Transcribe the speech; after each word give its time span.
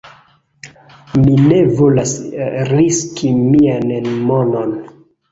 Mi 1.25 1.33
ne 1.49 1.59
volas 1.81 2.13
riski 2.69 3.29
mian 3.41 3.93
monon 4.31 4.73